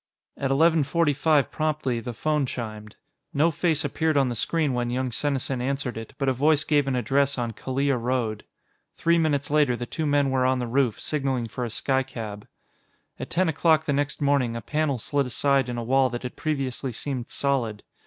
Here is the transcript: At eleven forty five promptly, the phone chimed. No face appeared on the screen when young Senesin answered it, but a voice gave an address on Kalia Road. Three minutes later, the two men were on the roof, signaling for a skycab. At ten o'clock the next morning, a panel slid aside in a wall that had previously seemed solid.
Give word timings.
At 0.35 0.49
eleven 0.49 0.81
forty 0.81 1.13
five 1.13 1.51
promptly, 1.51 1.99
the 1.99 2.15
phone 2.15 2.47
chimed. 2.47 2.95
No 3.35 3.51
face 3.51 3.85
appeared 3.85 4.17
on 4.17 4.29
the 4.29 4.35
screen 4.35 4.73
when 4.73 4.89
young 4.89 5.11
Senesin 5.11 5.61
answered 5.61 5.95
it, 5.95 6.15
but 6.17 6.27
a 6.27 6.33
voice 6.33 6.63
gave 6.63 6.87
an 6.87 6.95
address 6.95 7.37
on 7.37 7.51
Kalia 7.53 7.97
Road. 7.99 8.43
Three 8.97 9.19
minutes 9.19 9.51
later, 9.51 9.75
the 9.75 9.85
two 9.85 10.07
men 10.07 10.31
were 10.31 10.43
on 10.43 10.57
the 10.57 10.65
roof, 10.65 10.99
signaling 10.99 11.49
for 11.49 11.63
a 11.65 11.69
skycab. 11.69 12.47
At 13.19 13.29
ten 13.29 13.47
o'clock 13.47 13.85
the 13.85 13.93
next 13.93 14.23
morning, 14.23 14.55
a 14.55 14.61
panel 14.61 14.97
slid 14.97 15.27
aside 15.27 15.69
in 15.69 15.77
a 15.77 15.83
wall 15.83 16.09
that 16.09 16.23
had 16.23 16.35
previously 16.35 16.91
seemed 16.91 17.29
solid. 17.29 17.83